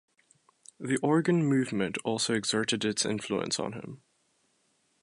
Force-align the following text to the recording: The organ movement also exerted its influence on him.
The 0.79 0.97
organ 1.03 1.45
movement 1.45 1.95
also 2.03 2.33
exerted 2.33 2.83
its 2.83 3.05
influence 3.05 3.59
on 3.59 3.73
him. 3.73 4.01